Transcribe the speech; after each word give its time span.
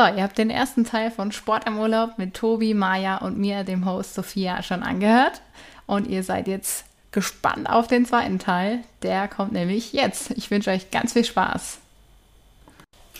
So, 0.00 0.06
ihr 0.06 0.22
habt 0.22 0.38
den 0.38 0.48
ersten 0.48 0.86
Teil 0.86 1.10
von 1.10 1.30
Sport 1.30 1.66
im 1.66 1.78
Urlaub 1.78 2.16
mit 2.16 2.32
Tobi, 2.32 2.72
Maja 2.72 3.18
und 3.18 3.36
mir, 3.36 3.64
dem 3.64 3.84
Host 3.84 4.14
Sophia, 4.14 4.62
schon 4.62 4.82
angehört. 4.82 5.42
Und 5.84 6.06
ihr 6.06 6.22
seid 6.22 6.48
jetzt 6.48 6.86
gespannt 7.12 7.68
auf 7.68 7.86
den 7.86 8.06
zweiten 8.06 8.38
Teil. 8.38 8.78
Der 9.02 9.28
kommt 9.28 9.52
nämlich 9.52 9.92
jetzt. 9.92 10.30
Ich 10.36 10.50
wünsche 10.50 10.70
euch 10.70 10.90
ganz 10.90 11.12
viel 11.12 11.26
Spaß. 11.26 11.80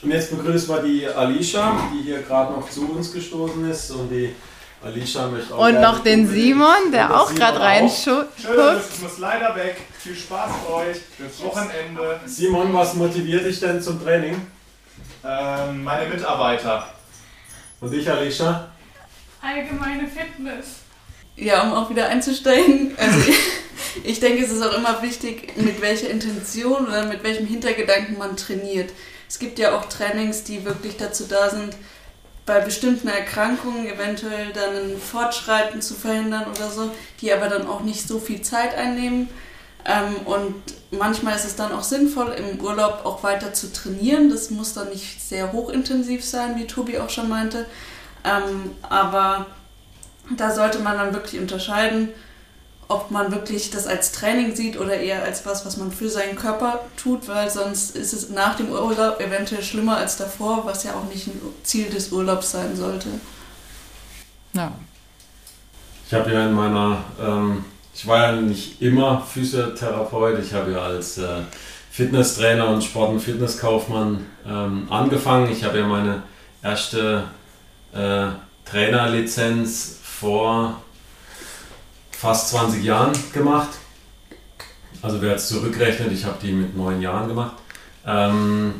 Und 0.01 0.11
jetzt 0.11 0.30
begrüßen 0.30 0.74
wir 0.74 0.83
die 0.83 1.07
Alicia, 1.07 1.79
die 1.93 2.02
hier 2.02 2.23
gerade 2.23 2.55
noch 2.55 2.71
zu 2.71 2.91
uns 2.91 3.12
gestoßen 3.12 3.71
ist. 3.71 3.91
Und 3.91 4.09
die 4.09 4.35
Alicia 4.83 5.27
möchte 5.29 5.55
auch. 5.55 5.69
Und 5.69 5.83
noch 5.83 5.99
den 5.99 6.27
Simon, 6.27 6.93
der 6.95 7.15
auch 7.15 7.35
gerade 7.35 7.60
reinschaut. 7.60 8.29
Ich 8.38 9.02
muss 9.02 9.19
leider 9.19 9.55
weg. 9.55 9.77
Viel 9.99 10.16
Spaß 10.16 10.51
euch. 10.73 10.97
Bis 11.19 11.45
Wochenende. 11.45 12.21
Simon, 12.24 12.73
was 12.73 12.95
motiviert 12.95 13.45
dich 13.45 13.60
denn 13.60 13.83
zum 13.83 14.02
Training? 14.02 14.41
Ähm, 15.25 15.85
meine 15.85 16.09
Mitarbeiter. 16.09 16.89
Und 17.80 17.91
dich, 17.93 18.11
Alicia? 18.11 18.71
Allgemeine 19.41 20.07
Fitness. 20.07 20.80
Ja, 21.37 21.63
um 21.63 21.73
auch 21.73 21.91
wieder 21.91 22.09
einzusteigen. 22.09 22.95
Also 22.99 23.19
ich, 23.21 23.39
ich 24.05 24.21
denke, 24.21 24.45
es 24.45 24.51
ist 24.51 24.63
auch 24.63 24.77
immer 24.77 25.03
wichtig, 25.03 25.57
mit 25.57 25.80
welcher 25.80 26.11
Intention 26.11 26.87
oder 26.87 27.07
mit 27.07 27.23
welchem 27.25 27.47
Hintergedanken 27.47 28.19
man 28.19 28.37
trainiert. 28.37 28.93
Es 29.29 29.39
gibt 29.39 29.59
ja 29.59 29.77
auch 29.77 29.87
Trainings, 29.87 30.45
die 30.45 30.65
wirklich 30.65 30.97
dazu 30.97 31.25
da 31.29 31.49
sind, 31.49 31.77
bei 32.47 32.60
bestimmten 32.60 33.09
Erkrankungen 33.09 33.87
eventuell 33.87 34.52
dann 34.52 34.75
ein 34.75 34.99
Fortschreiten 34.99 35.80
zu 35.80 35.95
verhindern 35.95 36.47
oder 36.51 36.69
so, 36.69 36.91
die 37.21 37.32
aber 37.32 37.49
dann 37.49 37.66
auch 37.66 37.80
nicht 37.80 38.09
so 38.09 38.19
viel 38.19 38.43
Zeit 38.43 38.75
einnehmen. 38.75 39.29
Ähm, 39.84 40.26
und 40.26 40.54
manchmal 40.90 41.36
ist 41.36 41.45
es 41.45 41.56
dann 41.56 41.73
auch 41.73 41.82
sinnvoll, 41.82 42.32
im 42.32 42.60
Urlaub 42.60 43.00
auch 43.04 43.23
weiter 43.23 43.52
zu 43.52 43.73
trainieren. 43.73 44.30
Das 44.30 44.50
muss 44.50 44.74
dann 44.74 44.88
nicht 44.90 45.20
sehr 45.20 45.52
hochintensiv 45.52 46.24
sein, 46.24 46.56
wie 46.56 46.66
Tobi 46.66 46.98
auch 46.98 47.10
schon 47.10 47.28
meinte. 47.28 47.66
Ähm, 48.24 48.73
aber 48.82 49.46
da 50.36 50.54
sollte 50.54 50.80
man 50.80 50.96
dann 50.96 51.14
wirklich 51.14 51.40
unterscheiden, 51.40 52.10
ob 52.90 53.12
man 53.12 53.30
wirklich 53.30 53.70
das 53.70 53.86
als 53.86 54.10
Training 54.10 54.56
sieht 54.56 54.76
oder 54.76 54.95
eher 54.95 55.23
als 55.23 55.46
was, 55.46 55.64
was 55.64 55.76
man 55.76 55.92
für 55.92 56.08
seinen 56.08 56.34
Körper 56.34 56.80
tut, 56.96 57.28
weil 57.28 57.48
sonst 57.48 57.95
ist 57.96 58.12
es 58.12 58.30
nach 58.30 58.56
dem 58.56 58.68
Urlaub 58.68 59.20
eventuell 59.20 59.62
schlimmer 59.62 59.96
als 59.96 60.16
davor, 60.16 60.66
was 60.66 60.82
ja 60.82 60.95
auch 60.95 61.04
nicht 61.04 61.28
ein 61.28 61.40
Ziel 61.62 61.88
des 61.88 62.10
Urlaubs 62.10 62.51
sein 62.51 62.74
sollte. 62.74 63.08
Ja. 64.54 64.72
Ich 66.08 66.14
habe 66.14 66.32
ja 66.32 66.47
in 66.47 66.53
meiner, 66.53 67.04
ähm, 67.20 67.64
ich 67.94 68.06
war 68.06 68.19
ja 68.19 68.33
nicht 68.33 68.81
immer 68.81 69.21
Physiotherapeut, 69.21 70.38
ich 70.38 70.55
habe 70.55 70.72
ja 70.72 70.83
als 70.83 71.19
äh, 71.19 71.43
Fitnesstrainer 71.91 72.69
und 72.69 72.82
Sport- 72.82 73.10
und 73.10 73.21
Fitnesskaufmann 73.21 74.25
ähm, 74.47 74.87
angefangen. 74.91 75.50
Ich 75.50 75.65
habe 75.65 75.78
ja 75.78 75.87
meine 75.87 76.22
erste 76.62 77.25
äh, 77.93 78.28
Trainerlizenz 78.65 79.99
vor 80.03 80.81
fast 82.12 82.50
20 82.50 82.84
Jahren 82.84 83.12
gemacht. 83.32 83.71
Also 85.03 85.21
wer 85.21 85.32
jetzt 85.32 85.49
zurückrechnet, 85.49 86.12
ich 86.12 86.25
habe 86.25 86.37
die 86.43 86.53
mit 86.53 86.77
neun 86.77 87.00
Jahren 87.00 87.28
gemacht. 87.28 87.54
Ähm, 88.06 88.75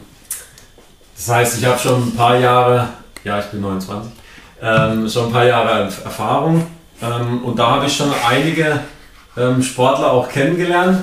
das 1.17 1.28
heißt, 1.28 1.58
ich 1.58 1.64
habe 1.64 1.78
schon 1.78 2.08
ein 2.08 2.17
paar 2.17 2.39
Jahre, 2.39 2.89
ja, 3.24 3.41
ich 3.41 3.47
bin 3.47 3.61
29, 3.61 4.12
ähm, 4.62 5.08
schon 5.08 5.27
ein 5.27 5.33
paar 5.33 5.45
Jahre 5.45 5.83
Erfahrung. 5.83 6.67
Ähm, 7.02 7.45
und 7.45 7.58
da 7.58 7.73
habe 7.73 7.86
ich 7.86 7.96
schon 7.96 8.13
einige 8.27 8.80
ähm, 9.36 9.63
Sportler 9.63 10.13
auch 10.13 10.29
kennengelernt. 10.29 11.02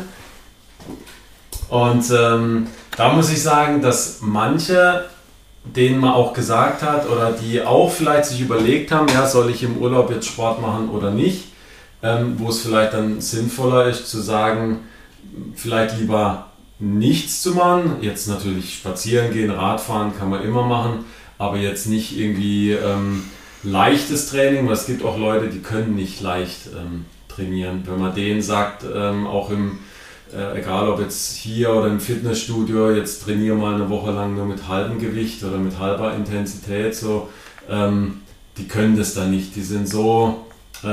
Und 1.69 2.05
ähm, 2.11 2.67
da 2.95 3.13
muss 3.13 3.31
ich 3.31 3.41
sagen, 3.41 3.81
dass 3.81 4.19
manche, 4.21 5.05
denen 5.63 5.99
man 5.99 6.13
auch 6.13 6.33
gesagt 6.33 6.81
hat 6.81 7.09
oder 7.09 7.31
die 7.31 7.61
auch 7.61 7.91
vielleicht 7.91 8.25
sich 8.25 8.41
überlegt 8.41 8.91
haben, 8.91 9.07
ja, 9.09 9.27
soll 9.27 9.49
ich 9.49 9.63
im 9.63 9.77
Urlaub 9.77 10.09
jetzt 10.11 10.27
Sport 10.27 10.61
machen 10.61 10.89
oder 10.89 11.11
nicht, 11.11 11.49
ähm, 12.01 12.35
wo 12.37 12.49
es 12.49 12.61
vielleicht 12.61 12.93
dann 12.93 13.19
sinnvoller 13.19 13.87
ist 13.87 14.09
zu 14.09 14.21
sagen, 14.21 14.79
vielleicht 15.55 15.97
lieber 15.97 16.47
nichts 16.79 17.41
zu 17.41 17.51
machen. 17.51 17.97
Jetzt 18.01 18.27
natürlich 18.27 18.75
spazieren 18.75 19.33
gehen, 19.33 19.51
Radfahren 19.51 20.17
kann 20.17 20.29
man 20.29 20.43
immer 20.43 20.63
machen, 20.63 21.05
aber 21.37 21.57
jetzt 21.57 21.87
nicht 21.87 22.17
irgendwie 22.17 22.71
ähm, 22.71 23.25
leichtes 23.63 24.29
Training, 24.29 24.67
weil 24.67 24.73
es 24.73 24.85
gibt 24.85 25.03
auch 25.03 25.17
Leute, 25.17 25.47
die 25.49 25.59
können 25.59 25.95
nicht 25.95 26.21
leicht 26.21 26.67
ähm, 26.67 27.05
trainieren. 27.37 27.83
Wenn 27.85 27.99
man 27.99 28.13
denen 28.13 28.41
sagt, 28.41 28.83
ähm, 28.93 29.25
auch 29.25 29.49
im, 29.49 29.79
äh, 30.35 30.59
egal 30.59 30.89
ob 30.89 30.99
jetzt 30.99 31.37
hier 31.37 31.73
oder 31.73 31.87
im 31.87 31.99
Fitnessstudio, 31.99 32.91
jetzt 32.91 33.23
trainiere 33.23 33.55
mal 33.55 33.75
eine 33.75 33.89
Woche 33.89 34.11
lang 34.11 34.35
nur 34.35 34.45
mit 34.45 34.67
halbem 34.67 34.99
Gewicht 34.99 35.43
oder 35.43 35.57
mit 35.57 35.79
halber 35.79 36.13
Intensität, 36.13 36.95
so, 36.95 37.29
ähm, 37.69 38.21
die 38.57 38.67
können 38.67 38.97
das 38.97 39.13
dann 39.13 39.31
nicht. 39.31 39.55
Die 39.55 39.61
sind 39.61 39.87
so 39.87 40.47
äh, 40.83 40.87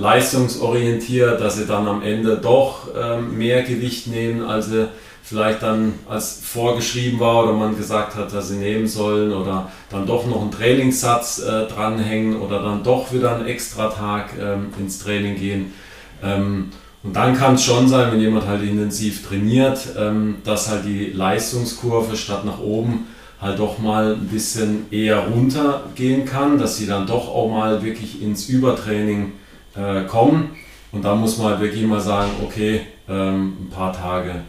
leistungsorientiert, 0.00 1.40
dass 1.40 1.56
sie 1.56 1.66
dann 1.66 1.86
am 1.86 2.02
Ende 2.02 2.38
doch 2.38 2.94
äh, 2.94 3.20
mehr 3.20 3.62
Gewicht 3.62 4.06
nehmen, 4.06 4.44
als 4.44 4.66
sie 4.66 4.88
vielleicht 5.28 5.62
dann 5.62 5.94
als 6.08 6.40
vorgeschrieben 6.42 7.20
war 7.20 7.44
oder 7.44 7.52
man 7.52 7.76
gesagt 7.76 8.14
hat, 8.14 8.32
dass 8.32 8.48
sie 8.48 8.56
nehmen 8.56 8.86
sollen 8.86 9.32
oder 9.32 9.70
dann 9.90 10.06
doch 10.06 10.26
noch 10.26 10.40
einen 10.40 10.50
Trainingssatz 10.50 11.40
äh, 11.40 11.66
dranhängen 11.66 12.40
oder 12.40 12.62
dann 12.62 12.82
doch 12.82 13.12
wieder 13.12 13.36
einen 13.36 13.46
extra 13.46 13.88
Tag 13.88 14.30
ähm, 14.40 14.72
ins 14.78 14.98
Training 15.00 15.36
gehen. 15.36 15.74
Ähm, 16.22 16.70
und 17.02 17.14
dann 17.14 17.36
kann 17.36 17.54
es 17.54 17.64
schon 17.64 17.88
sein, 17.88 18.12
wenn 18.12 18.20
jemand 18.20 18.46
halt 18.46 18.62
intensiv 18.62 19.26
trainiert, 19.26 19.78
ähm, 19.96 20.36
dass 20.44 20.68
halt 20.68 20.84
die 20.84 21.06
Leistungskurve 21.06 22.16
statt 22.16 22.44
nach 22.44 22.58
oben 22.58 23.06
halt 23.40 23.58
doch 23.60 23.78
mal 23.78 24.14
ein 24.14 24.26
bisschen 24.26 24.86
eher 24.90 25.28
runtergehen 25.28 26.24
kann, 26.24 26.58
dass 26.58 26.76
sie 26.76 26.86
dann 26.86 27.06
doch 27.06 27.28
auch 27.28 27.48
mal 27.48 27.84
wirklich 27.84 28.20
ins 28.20 28.48
Übertraining 28.48 29.32
äh, 29.76 30.02
kommen. 30.04 30.56
Und 30.90 31.04
da 31.04 31.14
muss 31.14 31.38
man 31.38 31.48
halt 31.50 31.60
wirklich 31.60 31.84
mal 31.84 32.00
sagen, 32.00 32.30
okay, 32.44 32.80
ähm, 33.08 33.56
ein 33.60 33.70
paar 33.70 33.92
Tage 33.92 34.42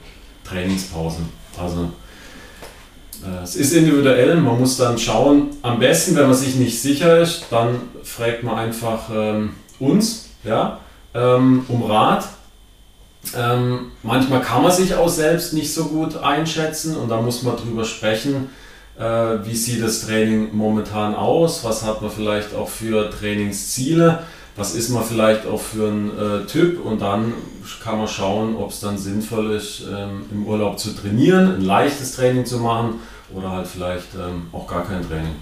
Trainingspause. 0.44 1.20
Also 1.62 1.92
äh, 3.24 3.44
es 3.44 3.56
ist 3.56 3.74
individuell, 3.74 4.38
man 4.38 4.60
muss 4.60 4.78
dann 4.78 4.98
schauen, 4.98 5.50
am 5.62 5.80
besten, 5.80 6.16
wenn 6.16 6.26
man 6.26 6.34
sich 6.34 6.56
nicht 6.56 6.82
sicher 6.82 7.20
ist, 7.20 7.46
dann 7.52 7.76
fragt 8.04 8.44
man 8.44 8.58
einfach 8.58 9.10
ähm, 9.14 9.52
uns 9.80 10.30
ja, 10.44 10.80
ähm, 11.20 11.66
um 11.68 11.84
Rat. 11.84 12.26
Ähm, 13.36 13.92
manchmal 14.02 14.42
kann 14.42 14.64
man 14.64 14.72
sich 14.72 14.96
auch 14.96 15.10
selbst 15.10 15.54
nicht 15.54 15.74
so 15.74 15.86
gut 15.86 16.18
einschätzen 16.18 16.96
und 16.96 17.10
da 17.10 17.22
muss 17.22 17.44
man 17.44 17.58
drüber 17.58 17.84
sprechen, 17.84 18.50
äh, 18.98 19.04
wie 19.44 19.56
sieht 19.56 19.84
das 19.84 20.06
Training 20.06 20.56
momentan 20.56 21.16
aus, 21.16 21.64
was 21.64 21.84
hat 21.84 22.02
man 22.02 22.12
vielleicht 22.12 22.56
auch 22.56 22.70
für 22.70 23.10
Trainingsziele, 23.10 24.20
was 24.56 24.74
ist 24.74 24.90
man 24.90 25.04
vielleicht 25.04 25.46
auch 25.48 25.60
für 25.60 25.88
ein 25.88 26.12
äh, 26.18 26.46
Typ 26.46 26.84
und 26.84 27.02
dann 27.02 27.34
kann 27.84 27.98
man 27.98 28.08
schauen, 28.08 28.56
ob 28.56 28.72
es 28.72 28.80
dann 28.80 28.98
sinnvoll 28.98 29.52
ist, 29.52 29.84
ähm, 29.94 30.26
im 30.32 30.46
Urlaub 30.48 30.80
zu 30.80 30.96
trainieren, 30.96 31.56
ein 31.56 31.62
leichtes 31.62 32.16
Training 32.16 32.46
zu 32.46 32.60
machen 32.60 32.96
oder 33.34 33.52
halt 33.52 33.68
vielleicht 33.68 34.16
ähm, 34.16 34.48
auch 34.54 34.66
gar 34.66 34.86
kein 34.86 35.06
Training. 35.08 35.36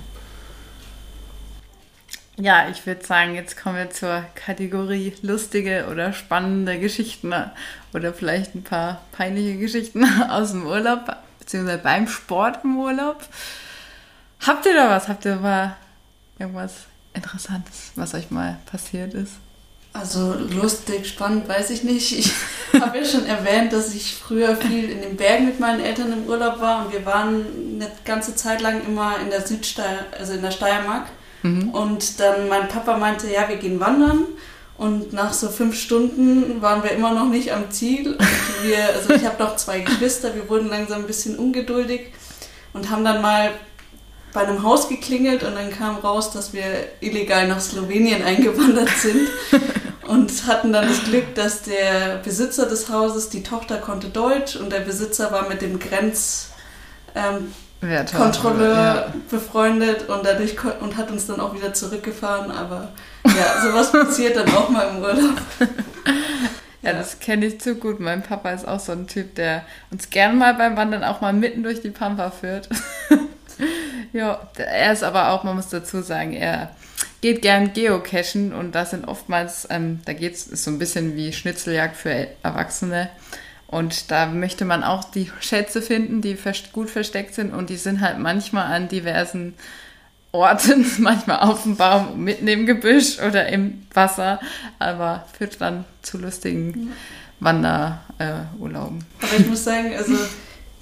Ja, 2.40 2.70
ich 2.70 2.86
würde 2.86 3.04
sagen, 3.04 3.34
jetzt 3.34 3.58
kommen 3.58 3.78
wir 3.78 3.90
zur 3.90 4.24
Kategorie 4.36 5.12
lustige 5.24 5.88
oder 5.92 6.14
spannende 6.14 6.80
Geschichten 6.80 7.34
oder 7.94 8.14
vielleicht 8.14 8.54
ein 8.54 8.64
paar 8.64 9.02
peinliche 9.12 9.58
Geschichten 9.58 10.06
aus 10.30 10.52
dem 10.52 10.68
Urlaub 10.68 11.16
beziehungsweise 11.40 11.80
beim 11.80 12.08
Sport 12.08 12.64
im 12.64 12.78
Urlaub. 12.78 13.22
Habt 14.46 14.68
ihr 14.68 14.76
da 14.76 14.90
was? 14.90 15.08
Habt 15.08 15.26
ihr 15.26 15.38
mal 15.38 15.78
irgendwas 16.38 16.74
Interessantes, 17.16 17.92
was 17.96 18.14
euch 18.14 18.30
mal 18.30 18.60
passiert 18.70 19.16
ist? 19.16 19.34
Also 19.94 20.36
lustig, 20.36 21.08
spannend, 21.08 21.50
weiß 21.50 21.72
ich 21.72 21.84
nicht. 21.84 22.20
Ich 22.20 22.32
habe 22.80 23.00
ja 23.00 23.06
schon 23.06 23.26
erwähnt, 23.26 23.74
dass 23.74 23.96
ich 23.96 24.14
früher 24.14 24.56
viel 24.56 24.92
in 24.92 25.02
den 25.02 25.18
Bergen 25.18 25.46
mit 25.46 25.60
meinen 25.60 25.80
Eltern 25.80 26.14
im 26.14 26.28
Urlaub 26.28 26.60
war 26.60 26.86
und 26.86 26.94
wir 26.94 27.04
waren 27.04 27.46
eine 27.74 27.90
ganze 28.06 28.36
Zeit 28.36 28.62
lang 28.62 28.86
immer 28.86 29.20
in 29.20 29.32
der 29.32 29.42
Südsteiermark, 29.42 30.20
also 30.20 30.34
in 30.34 30.44
der 30.44 30.52
Steiermark. 30.52 31.08
Mhm. 31.48 31.70
Und 31.70 32.20
dann 32.20 32.50
mein 32.50 32.68
Papa 32.68 32.98
meinte, 32.98 33.32
ja, 33.32 33.48
wir 33.48 33.58
gehen 33.58 33.80
wandern. 33.80 34.26
Und 34.78 35.12
nach 35.12 35.34
so 35.34 35.50
fünf 35.50 35.76
Stunden 35.76 36.62
waren 36.62 36.84
wir 36.84 36.92
immer 36.92 37.12
noch 37.14 37.30
nicht 37.30 37.52
am 37.52 37.72
Ziel. 37.72 38.14
Und 38.14 38.64
wir, 38.64 38.78
also 38.94 39.14
ich 39.14 39.26
habe 39.26 39.42
noch 39.44 39.56
zwei 39.56 39.80
Geschwister, 39.80 40.36
wir 40.36 40.48
wurden 40.50 40.70
langsam 40.70 41.02
ein 41.02 41.08
bisschen 41.08 41.38
ungeduldig 41.38 42.14
und 42.74 42.90
haben 42.92 43.04
dann 43.04 43.22
mal 43.22 43.52
bei 44.34 44.42
einem 44.42 44.62
Haus 44.62 44.88
geklingelt 44.88 45.44
und 45.44 45.56
dann 45.56 45.72
kam 45.72 45.98
raus, 45.98 46.32
dass 46.32 46.54
wir 46.54 46.64
illegal 47.00 47.48
nach 47.48 47.60
Slowenien 47.60 48.22
eingewandert 48.22 48.90
sind 48.90 49.30
und 50.08 50.46
hatten 50.46 50.72
dann 50.72 50.88
das 50.88 51.04
Glück, 51.06 51.34
dass 51.34 51.64
der 51.64 52.18
Besitzer 52.24 52.68
des 52.68 52.90
Hauses, 52.90 53.30
die 53.30 53.42
Tochter 53.42 53.78
konnte 53.78 54.10
Deutsch 54.10 54.56
und 54.56 54.72
der 54.72 54.82
Besitzer 54.82 55.32
war 55.32 55.50
mit 55.50 55.64
dem 55.64 55.80
Grenz 55.80 56.52
ähm, 57.16 57.52
Kontrolle 58.16 58.74
ja. 58.74 59.14
befreundet 59.30 60.10
und 60.10 60.26
dadurch 60.26 60.56
und 60.82 60.98
hat 60.98 61.12
uns 61.12 61.28
dann 61.28 61.40
auch 61.40 61.54
wieder 61.54 61.74
zurückgefahren, 61.74 62.52
aber 62.52 62.90
ja, 63.26 63.62
sowas 63.62 63.92
passiert 63.92 64.36
dann 64.36 64.50
auch 64.50 64.70
mal 64.70 64.90
im 64.90 65.02
Urlaub. 65.02 65.42
Ja, 66.84 66.94
das 66.94 67.20
kenne 67.20 67.48
ich 67.48 67.60
zu 67.60 67.76
gut. 67.76 68.00
Mein 68.00 68.24
Papa 68.24 68.52
ist 68.52 68.66
auch 68.66 68.80
so 68.80 68.94
ein 68.94 69.08
Typ, 69.08 69.36
der 69.36 69.66
uns 69.92 70.10
gern 70.10 70.38
mal 70.38 70.54
beim 70.54 70.78
Wandern 70.78 71.04
auch 71.04 71.20
mal 71.20 71.34
mitten 71.34 71.62
durch 71.62 71.82
die 71.82 71.90
Pampa 71.90 72.32
führt. 72.32 72.70
Ja, 74.14 74.48
er 74.56 74.94
ist 74.94 75.04
aber 75.04 75.32
auch, 75.32 75.44
man 75.44 75.56
muss 75.56 75.70
dazu 75.70 76.02
sagen, 76.02 76.34
er 76.34 76.72
geht 77.22 77.42
gern 77.42 77.74
geocachen 77.74 78.54
und 78.54 78.74
das 78.74 78.92
sind 78.92 79.08
oftmals, 79.08 79.68
ähm, 79.70 80.00
da 80.06 80.14
geht 80.14 80.34
es 80.34 80.46
so 80.46 80.72
ein 80.72 80.80
bisschen 80.80 81.16
wie 81.16 81.34
Schnitzeljagd 81.34 81.96
für 81.96 82.28
Erwachsene. 82.44 83.10
Und 83.68 84.12
da 84.12 84.28
möchte 84.28 84.64
man 84.64 84.84
auch 84.84 85.04
die 85.04 85.30
Schätze 85.42 85.82
finden, 85.82 86.22
die 86.22 86.38
gut 86.72 86.90
versteckt 86.90 87.36
sind 87.36 87.54
und 87.54 87.70
die 87.70 87.76
sind 87.76 88.00
halt 88.00 88.18
manchmal 88.18 88.74
an 88.74 88.88
diversen 88.88 89.56
Orten, 90.32 90.86
manchmal 91.00 91.40
auf 91.40 91.64
dem 91.64 91.76
Baum, 91.76 92.24
mitten 92.24 92.48
im 92.48 92.66
Gebüsch 92.66 93.20
oder 93.20 93.48
im 93.48 93.86
Wasser, 93.94 94.40
aber 94.80 95.26
führt 95.38 95.60
dann 95.60 95.84
zu 96.02 96.18
lustigen 96.18 96.94
Wanderurlauben. 97.40 99.00
Äh, 99.00 99.26
aber 99.26 99.38
ich 99.38 99.48
muss 99.48 99.64
sagen, 99.64 99.94
also 99.96 100.14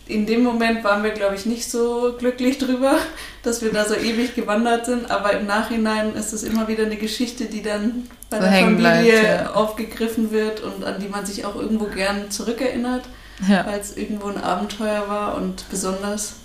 in 0.07 0.25
dem 0.25 0.43
Moment 0.43 0.83
waren 0.83 1.03
wir, 1.03 1.11
glaube 1.11 1.35
ich, 1.35 1.45
nicht 1.45 1.69
so 1.69 2.15
glücklich 2.17 2.57
drüber, 2.57 2.97
dass 3.43 3.61
wir 3.61 3.71
da 3.71 3.85
so 3.85 3.95
ewig 3.95 4.35
gewandert 4.35 4.85
sind. 4.85 5.09
Aber 5.09 5.33
im 5.33 5.47
Nachhinein 5.47 6.13
ist 6.13 6.31
es 6.31 6.43
immer 6.43 6.67
wieder 6.67 6.85
eine 6.85 6.97
Geschichte, 6.97 7.45
die 7.45 7.63
dann 7.63 8.07
bei 8.29 8.37
so 8.37 8.43
der 8.43 8.51
Familie 8.51 8.77
bleibt, 8.77 9.23
ja. 9.23 9.51
aufgegriffen 9.53 10.31
wird 10.31 10.61
und 10.61 10.83
an 10.83 10.99
die 10.99 11.07
man 11.07 11.25
sich 11.25 11.45
auch 11.45 11.55
irgendwo 11.55 11.85
gern 11.85 12.29
zurückerinnert, 12.29 13.05
ja. 13.47 13.65
weil 13.65 13.79
es 13.79 13.97
irgendwo 13.97 14.27
ein 14.27 14.41
Abenteuer 14.41 15.07
war 15.07 15.35
und 15.35 15.67
besonders. 15.69 16.35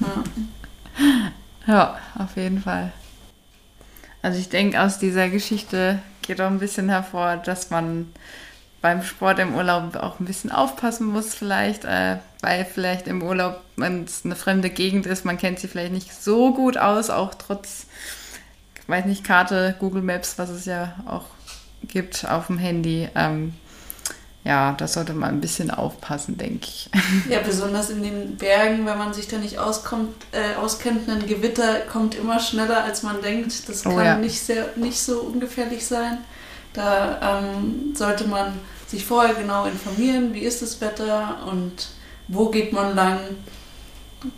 Ja, 0.00 1.04
ja 1.66 1.98
auf 2.18 2.36
jeden 2.36 2.60
Fall. 2.60 2.92
Also 4.20 4.38
ich 4.38 4.50
denke, 4.50 4.82
aus 4.82 4.98
dieser 4.98 5.30
Geschichte 5.30 6.00
geht 6.22 6.40
auch 6.40 6.50
ein 6.50 6.58
bisschen 6.58 6.90
hervor, 6.90 7.36
dass 7.36 7.70
man 7.70 8.12
beim 8.80 9.02
Sport 9.02 9.38
im 9.38 9.54
Urlaub 9.54 9.96
auch 9.96 10.20
ein 10.20 10.24
bisschen 10.24 10.52
aufpassen 10.52 11.06
muss, 11.06 11.34
vielleicht, 11.34 11.84
äh, 11.84 12.18
weil 12.40 12.64
vielleicht 12.64 13.08
im 13.08 13.22
Urlaub, 13.22 13.60
wenn 13.76 14.04
es 14.04 14.24
eine 14.24 14.36
fremde 14.36 14.70
Gegend 14.70 15.06
ist, 15.06 15.24
man 15.24 15.38
kennt 15.38 15.58
sie 15.58 15.68
vielleicht 15.68 15.92
nicht 15.92 16.14
so 16.14 16.54
gut 16.54 16.76
aus, 16.76 17.10
auch 17.10 17.34
trotz, 17.34 17.86
weiß 18.86 19.04
nicht, 19.06 19.24
Karte, 19.24 19.74
Google 19.80 20.02
Maps, 20.02 20.38
was 20.38 20.50
es 20.50 20.64
ja 20.64 20.94
auch 21.06 21.24
gibt 21.82 22.28
auf 22.28 22.46
dem 22.46 22.58
Handy. 22.58 23.08
Ähm, 23.14 23.54
ja, 24.44 24.72
da 24.72 24.86
sollte 24.86 25.12
man 25.12 25.30
ein 25.30 25.40
bisschen 25.40 25.70
aufpassen, 25.70 26.38
denke 26.38 26.66
ich. 26.68 26.88
Ja, 27.28 27.40
besonders 27.40 27.90
in 27.90 28.02
den 28.02 28.36
Bergen, 28.36 28.86
wenn 28.86 28.96
man 28.96 29.12
sich 29.12 29.28
da 29.28 29.36
nicht 29.36 29.58
auskommt, 29.58 30.14
äh, 30.32 30.56
auskennt, 30.56 31.08
ein 31.08 31.26
Gewitter 31.26 31.80
kommt 31.80 32.14
immer 32.14 32.40
schneller, 32.40 32.84
als 32.84 33.02
man 33.02 33.20
denkt. 33.20 33.68
Das 33.68 33.84
oh 33.84 33.90
kann 33.90 33.98
oh, 33.98 34.02
ja. 34.02 34.16
nicht, 34.16 34.40
sehr, 34.40 34.70
nicht 34.76 35.00
so 35.00 35.20
ungefährlich 35.20 35.84
sein. 35.84 36.18
Da 36.72 37.40
ähm, 37.40 37.94
sollte 37.94 38.26
man 38.26 38.58
sich 38.86 39.04
vorher 39.04 39.34
genau 39.34 39.66
informieren, 39.66 40.32
wie 40.34 40.40
ist 40.40 40.62
das 40.62 40.80
Wetter 40.80 41.46
und 41.50 41.88
wo 42.28 42.48
geht 42.48 42.72
man 42.72 42.94
lang. 42.94 43.20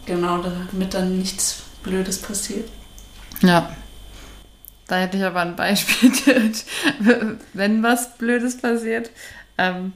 Genau, 0.07 0.39
damit 0.39 0.95
dann 0.95 1.19
nichts 1.19 1.63
Blödes 1.83 2.21
passiert. 2.21 2.69
Ja. 3.41 3.75
Da 4.87 4.97
hätte 4.97 5.19
ich 5.19 5.25
aber 5.25 5.41
ein 5.41 5.55
Beispiel, 5.55 6.11
wenn 7.53 7.83
was 7.83 8.17
Blödes 8.19 8.59
passiert. 8.59 9.11
Ähm, 9.57 9.93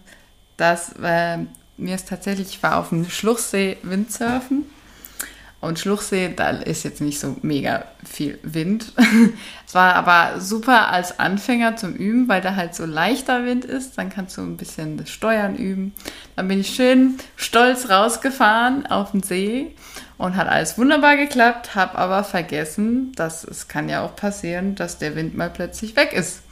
dass 0.57 0.93
äh, 1.03 1.39
mir 1.77 1.95
ist 1.97 2.09
tatsächlich, 2.09 2.49
ich 2.51 2.63
war 2.63 2.77
auf 2.77 2.91
dem 2.91 3.11
Schluchsee 3.11 3.79
Windsurfen 3.83 4.67
und 5.65 5.79
Schluchsee, 5.79 6.33
da 6.35 6.51
ist 6.51 6.85
jetzt 6.85 7.01
nicht 7.01 7.19
so 7.19 7.37
mega 7.43 7.87
viel 8.05 8.39
Wind. 8.43 8.93
es 9.67 9.75
war 9.75 9.95
aber 9.95 10.41
super 10.41 10.91
als 10.91 11.19
Anfänger 11.19 11.77
zum 11.77 11.95
Üben, 11.95 12.29
weil 12.29 12.41
da 12.41 12.55
halt 12.55 12.75
so 12.75 12.85
leichter 12.85 13.45
Wind 13.45 13.65
ist. 13.65 13.99
Dann 13.99 14.11
kannst 14.11 14.37
du 14.37 14.43
ein 14.43 14.57
bisschen 14.57 14.97
das 14.97 15.11
Steuern 15.11 15.57
üben. 15.57 15.95
Dann 16.37 16.49
bin 16.49 16.61
ich 16.61 16.75
schön 16.75 17.17
stolz 17.37 17.89
rausgefahren 17.89 18.87
auf 18.87 19.11
den 19.11 19.23
See 19.23 19.75
und 20.19 20.37
hat 20.37 20.49
alles 20.49 20.79
wunderbar 20.79 21.17
geklappt, 21.17 21.75
habe 21.75 21.99
aber 21.99 22.25
vergessen, 22.25 23.13
dass 23.17 23.43
es 23.43 23.67
kann 23.67 23.89
ja 23.89 24.05
auch 24.05 24.15
passieren, 24.15 24.75
dass 24.75 24.99
der 24.99 25.17
Wind 25.17 25.37
mal 25.37 25.51
plötzlich 25.51 25.97
weg 25.97 26.13
ist. 26.13 26.44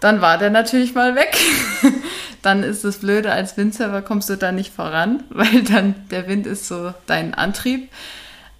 Dann 0.00 0.20
war 0.20 0.38
der 0.38 0.50
natürlich 0.50 0.94
mal 0.94 1.14
weg. 1.16 1.36
dann 2.42 2.62
ist 2.62 2.84
es 2.84 2.98
blöde, 2.98 3.32
als 3.32 3.56
Windsurfer 3.56 4.02
kommst 4.02 4.30
du 4.30 4.36
da 4.36 4.52
nicht 4.52 4.72
voran, 4.72 5.24
weil 5.30 5.62
dann 5.62 5.94
der 6.10 6.28
Wind 6.28 6.46
ist 6.46 6.68
so 6.68 6.94
dein 7.06 7.34
Antrieb. 7.34 7.88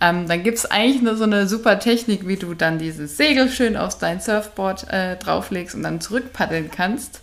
Ähm, 0.01 0.29
dann 0.29 0.45
gibt 0.45 0.59
es 0.59 0.67
eigentlich 0.67 1.03
nur 1.03 1.17
so 1.17 1.25
eine 1.25 1.49
super 1.49 1.81
Technik, 1.81 2.27
wie 2.29 2.37
du 2.37 2.55
dann 2.55 2.79
dieses 2.79 3.17
Segel 3.17 3.51
schön 3.51 3.77
auf 3.77 3.99
dein 3.99 4.21
Surfboard 4.21 4.93
äh, 4.93 5.17
drauflegst 5.17 5.75
und 5.75 5.83
dann 5.83 6.01
zurückpaddeln 6.01 6.71
kannst. 6.71 7.21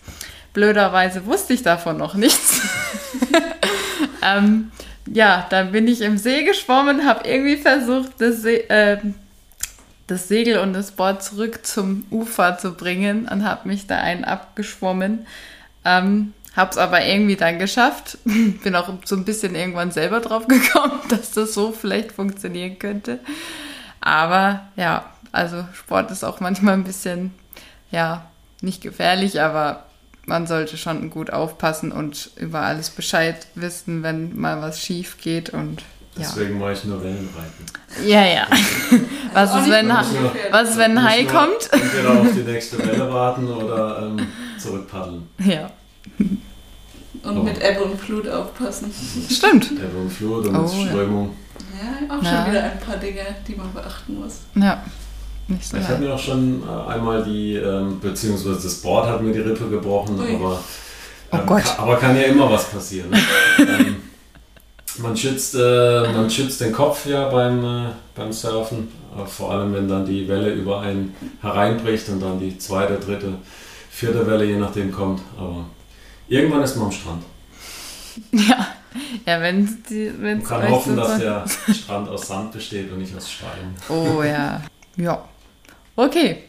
Blöderweise 0.54 1.26
wusste 1.26 1.54
ich 1.54 1.64
davon 1.64 1.98
noch 1.98 2.16
nichts. 2.16 2.62
ähm, 4.22 4.72
ja, 5.08 5.46
dann 5.50 5.72
bin 5.72 5.88
ich 5.88 6.02
im 6.02 6.18
See 6.18 6.44
geschwommen, 6.44 7.06
habe 7.06 7.28
irgendwie 7.28 7.58
versucht, 7.58 8.14
das, 8.20 8.42
See, 8.42 8.58
äh, 8.68 8.98
das, 10.08 10.28
Segel 10.28 10.60
und 10.60 10.74
das 10.74 10.92
Board 10.92 11.24
zurück 11.24 11.66
zum 11.66 12.06
Ufer 12.12 12.58
zu 12.58 12.74
bringen 12.74 13.28
und 13.28 13.44
habe 13.44 13.68
mich 13.68 13.88
da 13.88 13.98
einen 13.98 14.24
abgeschwommen. 14.24 15.26
Ähm, 15.84 16.34
Hab's 16.56 16.78
aber 16.78 17.06
irgendwie 17.06 17.36
dann 17.36 17.60
geschafft. 17.60 18.18
Bin 18.24 18.76
auch 18.76 18.90
so 19.04 19.16
ein 19.16 19.26
bisschen 19.26 19.56
irgendwann 19.56 19.92
selber 19.92 20.22
drauf 20.22 20.48
gekommen, 20.48 21.00
dass 21.10 21.32
das 21.32 21.54
so 21.54 21.72
vielleicht 21.72 22.14
funktionieren 22.14 22.80
könnte. 22.80 23.20
Aber 24.00 24.68
ja, 24.76 25.12
also 25.32 25.66
Sport 25.74 26.12
ist 26.12 26.24
auch 26.24 26.40
manchmal 26.40 26.76
ein 26.76 26.86
bisschen, 26.86 27.34
ja, 27.92 28.26
nicht 28.62 28.82
gefährlich, 28.82 29.42
aber 29.42 29.86
man 30.26 30.48
sollte 30.48 30.78
schon 30.78 31.10
gut 31.10 31.30
aufpassen 31.30 31.92
und 31.92 32.32
über 32.38 32.62
alles 32.62 32.90
Bescheid 32.90 33.48
wissen, 33.56 34.02
wenn 34.02 34.36
mal 34.40 34.62
was 34.62 34.82
schief 34.82 35.18
geht 35.22 35.50
und 35.50 35.84
Deswegen 36.18 36.54
ja. 36.54 36.60
mache 36.60 36.74
ich 36.74 36.84
nur 36.86 37.04
Wellenreiten. 37.04 37.66
Ja, 38.06 38.26
ja. 38.26 38.48
was 39.36 39.56
ist, 39.56 39.70
wenn, 39.70 39.90
was, 39.90 40.78
wenn 40.78 40.98
ein 40.98 41.04
Hai 41.04 41.24
kommt? 41.26 41.70
Entweder 41.72 42.22
auf 42.22 42.28
die 42.34 42.40
nächste 42.52 42.78
Welle 42.80 43.12
warten 43.12 43.48
oder 43.48 44.04
ähm, 44.04 44.28
zurückpaddeln. 44.58 45.28
Ja. 45.40 45.70
Und 46.18 47.38
oh. 47.38 47.44
mit 47.44 47.62
Ebbe 47.62 47.84
und 47.84 48.00
Flut 48.00 48.30
aufpassen. 48.30 48.94
Stimmt. 49.30 49.72
Ebbe 49.72 49.98
und 49.98 50.10
Flut 50.10 50.48
und 50.48 50.56
oh, 50.56 50.68
Strömung. 50.68 51.36
Ja, 51.82 52.16
auch 52.16 52.24
ja. 52.24 52.44
schon 52.44 52.52
wieder 52.52 52.64
ein 52.64 52.80
paar 52.80 52.98
Dinge, 52.98 53.24
die 53.48 53.56
man 53.56 53.74
beachten 53.74 54.20
muss. 54.20 54.42
Ja. 54.56 54.84
Nicht 55.48 55.68
so 55.68 55.78
ich 55.78 55.88
habe 55.88 56.04
mir 56.04 56.14
auch 56.14 56.20
schon 56.20 56.64
äh, 56.64 56.92
einmal 56.92 57.24
die, 57.24 57.56
ähm, 57.56 58.00
beziehungsweise 58.00 58.62
das 58.64 58.76
Board 58.76 59.08
hat 59.08 59.22
mir 59.22 59.34
die 59.34 59.42
Rippe 59.42 59.68
gebrochen, 59.70 60.20
Ui. 60.20 60.36
aber, 60.36 60.60
oh 61.32 61.38
ähm, 61.38 61.46
Gott. 61.46 61.64
Kann, 61.64 61.80
aber 61.80 61.98
kann 61.98 62.16
ja 62.16 62.24
immer 62.24 62.50
was 62.50 62.66
passieren. 62.70 63.12
Ne? 63.12 63.20
ähm, 63.60 63.96
man, 65.00 65.16
schützt, 65.16 65.56
äh, 65.56 66.12
man 66.14 66.30
schützt 66.30 66.62
den 66.62 66.72
Kopf 66.72 67.06
ja 67.06 67.30
beim, 67.30 67.64
äh, 67.64 67.90
beim 68.16 68.32
Surfen, 68.32 68.88
äh, 69.16 69.26
vor 69.26 69.52
allem 69.52 69.74
wenn 69.74 69.88
dann 69.88 70.06
die 70.06 70.28
Welle 70.28 70.54
über 70.54 70.82
einen 70.82 71.16
hereinbricht 71.42 72.10
und 72.10 72.22
dann 72.22 72.40
die 72.40 72.58
zweite, 72.58 72.98
dritte, 72.98 73.34
vierte 73.90 74.26
Welle 74.28 74.46
je 74.46 74.58
nachdem 74.58 74.92
kommt. 74.92 75.22
Aber 75.38 75.66
Irgendwann 76.28 76.64
ist 76.64 76.76
man 76.76 76.86
am 76.86 76.92
Strand. 76.92 77.24
Ja, 78.32 78.68
ja 79.26 79.42
wenn 79.42 79.66
es 79.66 80.18
Man 80.18 80.42
kann 80.42 80.70
hoffen, 80.70 80.96
dass 80.96 81.20
der 81.20 81.44
Strand 81.74 82.08
aus 82.08 82.30
Sand 82.30 82.54
besteht 82.54 82.90
und 82.90 83.00
nicht 83.00 83.16
aus 83.16 83.30
Stein. 83.30 83.76
Oh 83.90 84.24
ja. 84.24 84.62
Ja. 84.96 85.26
Okay. 85.98 86.44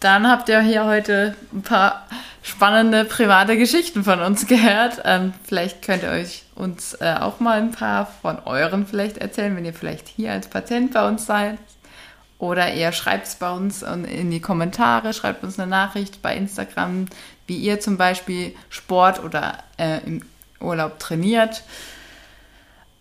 Dann 0.00 0.28
habt 0.28 0.48
ihr 0.48 0.60
hier 0.60 0.84
heute 0.86 1.36
ein 1.52 1.62
paar 1.62 2.06
spannende 2.42 3.04
private 3.04 3.56
Geschichten 3.56 4.02
von 4.02 4.20
uns 4.20 4.46
gehört. 4.48 5.02
Ähm, 5.04 5.34
vielleicht 5.44 5.82
könnt 5.82 6.02
ihr 6.02 6.10
euch 6.10 6.42
uns 6.58 6.94
äh, 7.00 7.14
auch 7.20 7.40
mal 7.40 7.58
ein 7.58 7.70
paar 7.70 8.06
von 8.20 8.38
euren 8.44 8.86
vielleicht 8.86 9.18
erzählen, 9.18 9.56
wenn 9.56 9.64
ihr 9.64 9.74
vielleicht 9.74 10.08
hier 10.08 10.32
als 10.32 10.48
Patient 10.48 10.92
bei 10.92 11.06
uns 11.06 11.24
seid. 11.26 11.58
Oder 12.38 12.74
ihr 12.74 12.92
schreibt 12.92 13.26
es 13.26 13.34
bei 13.34 13.50
uns 13.50 13.82
in 13.82 14.30
die 14.30 14.40
Kommentare, 14.40 15.12
schreibt 15.12 15.42
uns 15.42 15.58
eine 15.58 15.68
Nachricht 15.68 16.22
bei 16.22 16.36
Instagram, 16.36 17.06
wie 17.46 17.56
ihr 17.56 17.80
zum 17.80 17.96
Beispiel 17.96 18.54
Sport 18.70 19.24
oder 19.24 19.58
äh, 19.76 19.98
im 20.06 20.22
Urlaub 20.60 21.00
trainiert. 21.00 21.62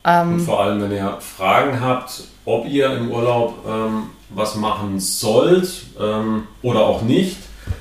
Ähm, 0.03 0.33
Und 0.33 0.39
vor 0.41 0.61
allem, 0.61 0.81
wenn 0.81 0.91
ihr 0.91 1.17
Fragen 1.19 1.81
habt, 1.81 2.23
ob 2.45 2.65
ihr 2.67 2.91
im 2.95 3.11
Urlaub 3.11 3.63
ähm, 3.67 4.09
was 4.29 4.55
machen 4.55 4.99
sollt 4.99 5.85
ähm, 5.99 6.47
oder 6.63 6.81
auch 6.81 7.03
nicht, 7.03 7.37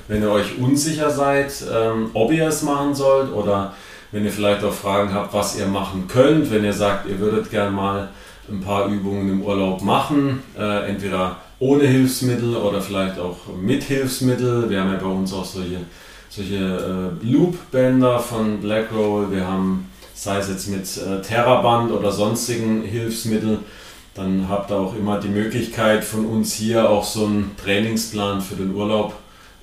wenn 0.07 0.21
ihr 0.21 0.31
euch 0.31 0.57
unsicher 0.59 1.09
seid, 1.09 1.51
ähm, 1.73 2.11
ob 2.13 2.31
ihr 2.31 2.47
es 2.47 2.61
machen 2.61 2.93
sollt 2.93 3.31
oder 3.31 3.73
wenn 4.11 4.25
ihr 4.25 4.31
vielleicht 4.31 4.63
auch 4.63 4.73
Fragen 4.73 5.13
habt, 5.13 5.33
was 5.33 5.57
ihr 5.57 5.67
machen 5.67 6.07
könnt, 6.07 6.51
wenn 6.51 6.63
ihr 6.63 6.73
sagt, 6.73 7.07
ihr 7.07 7.19
würdet 7.19 7.51
gerne 7.51 7.71
mal 7.71 8.09
ein 8.49 8.61
paar 8.61 8.87
Übungen 8.87 9.29
im 9.29 9.41
Urlaub 9.41 9.81
machen, 9.81 10.41
äh, 10.57 10.89
entweder 10.89 11.37
ohne 11.59 11.85
Hilfsmittel 11.85 12.55
oder 12.55 12.81
vielleicht 12.81 13.19
auch 13.19 13.37
mit 13.61 13.83
Hilfsmittel. 13.83 14.69
Wir 14.69 14.81
haben 14.81 14.93
ja 14.93 14.99
bei 14.99 15.07
uns 15.07 15.33
auch 15.33 15.43
solche 15.43 15.79
solche 16.37 16.55
äh, 17.23 17.25
Loop-Bänder 17.25 18.19
von 18.19 18.61
Blackroll, 18.61 19.31
wir 19.31 19.47
haben, 19.47 19.89
sei 20.13 20.37
es 20.37 20.49
jetzt 20.49 20.67
mit 20.67 20.85
äh, 20.97 21.21
Terraband 21.21 21.91
oder 21.91 22.11
sonstigen 22.11 22.83
Hilfsmitteln, 22.83 23.59
dann 24.13 24.47
habt 24.49 24.71
ihr 24.71 24.77
auch 24.77 24.95
immer 24.95 25.19
die 25.19 25.29
Möglichkeit 25.29 26.03
von 26.03 26.25
uns 26.25 26.53
hier 26.53 26.89
auch 26.89 27.03
so 27.03 27.25
einen 27.25 27.55
Trainingsplan 27.61 28.41
für 28.41 28.55
den 28.55 28.73
Urlaub 28.73 29.15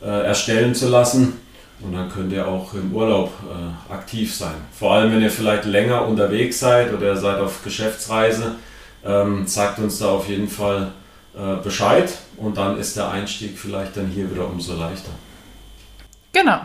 äh, 0.02 0.26
erstellen 0.26 0.74
zu 0.74 0.88
lassen. 0.88 1.34
Und 1.80 1.92
dann 1.92 2.10
könnt 2.10 2.32
ihr 2.32 2.46
auch 2.46 2.72
im 2.74 2.94
Urlaub 2.94 3.32
äh, 3.42 3.92
aktiv 3.92 4.34
sein. 4.34 4.54
Vor 4.72 4.94
allem, 4.94 5.12
wenn 5.12 5.22
ihr 5.22 5.30
vielleicht 5.30 5.64
länger 5.64 6.06
unterwegs 6.06 6.60
seid 6.60 6.92
oder 6.92 7.08
ihr 7.08 7.16
seid 7.16 7.40
auf 7.40 7.62
Geschäftsreise, 7.62 8.54
ähm, 9.04 9.46
sagt 9.46 9.78
uns 9.78 9.98
da 9.98 10.08
auf 10.08 10.28
jeden 10.28 10.48
Fall 10.48 10.92
äh, 11.36 11.56
Bescheid 11.62 12.10
und 12.36 12.56
dann 12.56 12.78
ist 12.78 12.96
der 12.96 13.10
Einstieg 13.10 13.58
vielleicht 13.58 13.96
dann 13.96 14.06
hier 14.06 14.30
wieder 14.30 14.46
umso 14.46 14.74
leichter. 14.76 15.10
Genau. 16.32 16.60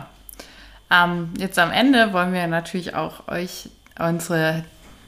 Ähm, 0.90 1.30
jetzt 1.38 1.58
am 1.58 1.70
Ende 1.70 2.12
wollen 2.12 2.32
wir 2.32 2.46
natürlich 2.46 2.94
auch 2.94 3.28
euch 3.28 3.68
unsere 3.98 4.64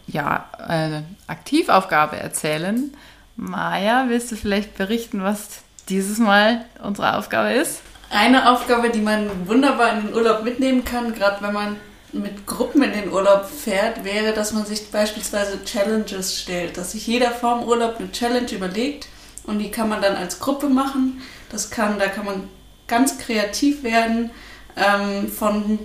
ja, 0.06 0.48
äh, 0.68 1.02
Aktivaufgabe 1.26 2.16
erzählen. 2.16 2.92
Maja, 3.36 4.06
willst 4.08 4.30
du 4.30 4.36
vielleicht 4.36 4.76
berichten, 4.76 5.22
was 5.22 5.62
dieses 5.88 6.18
Mal 6.18 6.64
unsere 6.82 7.16
Aufgabe 7.16 7.52
ist? 7.52 7.82
Eine 8.12 8.52
Aufgabe, 8.52 8.90
die 8.90 9.00
man 9.00 9.48
wunderbar 9.48 9.96
in 9.96 10.06
den 10.06 10.14
Urlaub 10.14 10.44
mitnehmen 10.44 10.84
kann, 10.84 11.14
gerade 11.14 11.42
wenn 11.42 11.54
man 11.54 11.76
mit 12.12 12.46
Gruppen 12.46 12.82
in 12.82 12.92
den 12.92 13.10
Urlaub 13.10 13.46
fährt, 13.46 14.04
wäre, 14.04 14.34
dass 14.34 14.52
man 14.52 14.66
sich 14.66 14.90
beispielsweise 14.90 15.64
Challenges 15.64 16.38
stellt, 16.38 16.76
dass 16.76 16.92
sich 16.92 17.06
jeder 17.06 17.30
vorm 17.30 17.64
Urlaub 17.64 17.96
eine 17.98 18.12
Challenge 18.12 18.52
überlegt 18.52 19.08
und 19.44 19.60
die 19.60 19.70
kann 19.70 19.88
man 19.88 20.02
dann 20.02 20.14
als 20.16 20.40
Gruppe 20.40 20.68
machen. 20.68 21.22
Das 21.50 21.70
kann, 21.70 21.98
da 21.98 22.06
kann 22.06 22.26
man 22.26 22.48
ganz 22.86 23.16
kreativ 23.16 23.82
werden, 23.82 24.30
ähm, 24.76 25.32
von 25.32 25.78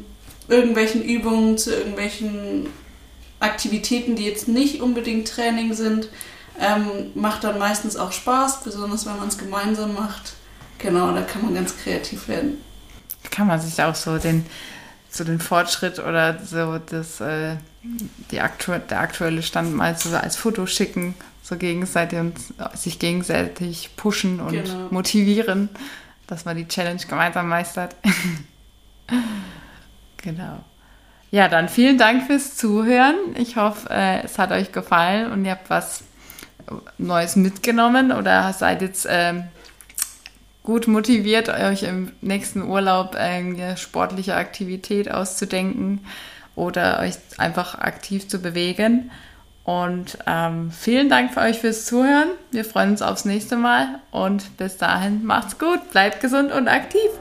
irgendwelchen 0.50 1.04
Übungen 1.04 1.58
zu 1.58 1.74
irgendwelchen 1.74 2.68
Aktivitäten, 3.40 4.18
die 4.18 4.26
jetzt 4.26 4.50
nicht 4.50 4.82
unbedingt 4.82 5.30
Training 5.30 5.74
sind. 5.74 6.10
Ähm, 6.60 7.12
macht 7.16 7.46
dann 7.46 7.58
meistens 7.58 7.96
auch 7.96 8.12
Spaß, 8.12 8.64
besonders 8.66 9.06
wenn 9.06 9.16
man 9.16 9.30
es 9.30 9.38
gemeinsam 9.38 9.94
macht. 9.94 10.34
Genau, 10.80 11.12
da 11.14 11.22
kann 11.22 11.44
man 11.44 11.56
ganz 11.56 11.76
kreativ 11.78 12.28
werden. 12.28 12.58
Kann 13.32 13.48
man 13.48 13.60
sich 13.60 13.82
auch 13.82 13.96
so 13.96 14.18
den, 14.18 14.46
so 15.10 15.24
den 15.24 15.40
Fortschritt 15.40 16.00
oder 16.00 16.40
so 16.44 16.78
das, 16.78 17.20
äh, 17.22 17.56
die 18.32 18.42
aktu 18.42 18.74
der 18.90 19.00
aktuelle 19.00 19.44
Stand 19.44 19.76
mal 19.76 19.98
so 19.98 20.16
als 20.16 20.36
Foto 20.36 20.66
schicken, 20.66 21.16
so 21.44 21.56
gegenseitig 21.58 22.20
und 22.20 22.36
sich 22.76 23.00
gegenseitig 23.00 23.92
pushen 23.96 24.40
und 24.40 24.52
Genau. 24.52 24.88
motivieren, 24.92 25.70
dass 26.28 26.46
man 26.46 26.58
die 26.58 26.68
Challenge 26.68 27.02
gemeinsam 27.08 27.48
meistert. 27.50 27.96
genau. 30.18 30.64
Ja, 31.32 31.48
dann 31.50 31.68
vielen 31.70 31.98
Dank 31.98 32.28
fürs 32.28 32.56
Zuhören. 32.56 33.16
Ich 33.38 33.58
hoffe, 33.58 33.90
äh, 33.90 34.24
es 34.24 34.38
hat 34.38 34.52
euch 34.52 34.72
gefallen 34.72 35.32
und 35.32 35.44
ihr 35.46 35.52
habt 35.52 35.70
was 35.70 36.04
Neues 36.98 37.36
mitgenommen 37.36 38.12
oder 38.12 38.52
seid 38.54 38.82
jetzt 38.82 39.08
ähm, 39.10 39.44
gut 40.68 40.86
motiviert, 40.90 41.48
euch 41.48 41.84
im 41.84 42.12
nächsten 42.20 42.62
Urlaub 42.62 43.16
eine 43.16 43.78
sportliche 43.78 44.36
Aktivität 44.36 45.10
auszudenken 45.10 46.02
oder 46.58 47.00
euch 47.00 47.14
einfach 47.38 47.76
aktiv 47.76 48.28
zu 48.28 48.40
bewegen. 48.40 49.10
Und 49.64 50.18
ähm, 50.28 50.72
vielen 50.72 51.08
Dank 51.08 51.34
für 51.34 51.40
euch 51.40 51.60
fürs 51.60 51.86
Zuhören. 51.86 52.32
Wir 52.52 52.66
freuen 52.66 52.92
uns 52.92 53.02
aufs 53.02 53.24
nächste 53.24 53.56
Mal 53.56 54.00
und 54.12 54.58
bis 54.58 54.76
dahin 54.76 55.24
macht's 55.24 55.58
gut, 55.58 55.90
bleibt 55.92 56.20
gesund 56.20 56.52
und 56.52 56.68
aktiv. 56.68 57.12